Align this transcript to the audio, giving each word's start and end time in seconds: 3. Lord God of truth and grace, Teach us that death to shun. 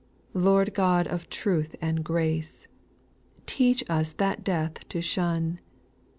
3. 0.33 0.41
Lord 0.41 0.73
God 0.73 1.05
of 1.05 1.29
truth 1.29 1.75
and 1.79 2.03
grace, 2.03 2.65
Teach 3.45 3.83
us 3.87 4.13
that 4.13 4.43
death 4.43 4.87
to 4.89 4.99
shun. 4.99 5.59